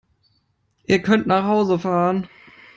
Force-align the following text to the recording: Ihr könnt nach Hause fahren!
Ihr 0.87 1.03
könnt 1.03 1.27
nach 1.27 1.43
Hause 1.43 1.77
fahren! 1.77 2.27